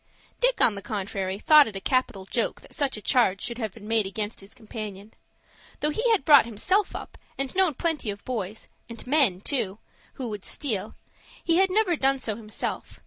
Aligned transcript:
Dick, 0.39 0.59
on 0.59 0.73
the 0.73 0.81
contrary, 0.81 1.37
thought 1.37 1.67
it 1.67 1.75
a 1.75 1.79
capital 1.79 2.25
joke 2.25 2.61
that 2.61 2.73
such 2.73 2.97
a 2.97 3.03
charge 3.03 3.39
should 3.39 3.59
have 3.59 3.71
been 3.71 3.87
made 3.87 4.07
against 4.07 4.39
his 4.39 4.55
companion. 4.55 5.13
Though 5.79 5.91
he 5.91 6.09
had 6.09 6.25
brought 6.25 6.47
himself 6.47 6.95
up, 6.95 7.19
and 7.37 7.53
known 7.53 7.75
plenty 7.75 8.09
of 8.09 8.25
boys 8.25 8.67
and 8.89 9.05
men, 9.05 9.41
too, 9.41 9.77
who 10.13 10.27
would 10.29 10.43
steal, 10.43 10.95
he 11.43 11.57
had 11.57 11.69
never 11.69 11.95
done 11.95 12.17
so 12.17 12.35
himself. 12.35 12.99